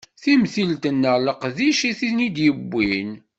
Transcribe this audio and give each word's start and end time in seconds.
Timentilt 0.21 0.83
neɣ 0.93 1.15
leqdic 1.19 1.79
i 1.89 1.91
ten-id-yewwin. 1.99 3.11